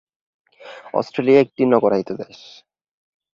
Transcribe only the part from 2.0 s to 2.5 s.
দেশ।